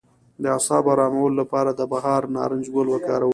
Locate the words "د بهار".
1.79-2.21